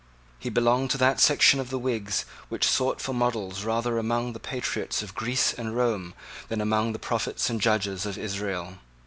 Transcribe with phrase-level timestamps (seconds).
[0.39, 4.39] He belonged to that section of the Whigs which sought for models rather among the
[4.39, 6.15] patriots of Greece and Rome
[6.47, 8.79] than among the prophets and judges of Israel.